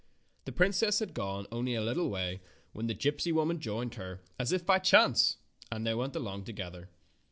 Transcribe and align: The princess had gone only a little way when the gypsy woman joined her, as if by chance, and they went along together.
The 0.45 0.51
princess 0.51 0.97
had 0.97 1.13
gone 1.13 1.45
only 1.51 1.75
a 1.75 1.83
little 1.83 2.09
way 2.09 2.41
when 2.73 2.87
the 2.87 2.95
gypsy 2.95 3.31
woman 3.31 3.59
joined 3.59 3.93
her, 3.93 4.23
as 4.39 4.51
if 4.51 4.65
by 4.65 4.79
chance, 4.79 5.37
and 5.71 5.85
they 5.85 5.93
went 5.93 6.15
along 6.15 6.45
together. 6.45 6.89